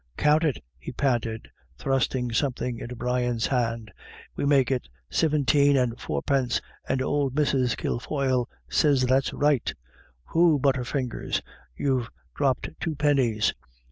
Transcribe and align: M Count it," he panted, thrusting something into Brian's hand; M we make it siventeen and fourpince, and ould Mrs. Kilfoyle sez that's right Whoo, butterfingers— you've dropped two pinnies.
M 0.17 0.23
Count 0.23 0.43
it," 0.43 0.63
he 0.79 0.91
panted, 0.91 1.47
thrusting 1.77 2.31
something 2.33 2.79
into 2.79 2.95
Brian's 2.95 3.45
hand; 3.45 3.89
M 3.89 3.93
we 4.35 4.45
make 4.47 4.71
it 4.71 4.89
siventeen 5.11 5.77
and 5.77 5.95
fourpince, 5.99 6.59
and 6.89 7.03
ould 7.03 7.35
Mrs. 7.35 7.77
Kilfoyle 7.77 8.49
sez 8.67 9.03
that's 9.03 9.31
right 9.31 9.71
Whoo, 10.33 10.57
butterfingers— 10.57 11.43
you've 11.77 12.09
dropped 12.33 12.67
two 12.79 12.95
pinnies. 12.95 13.53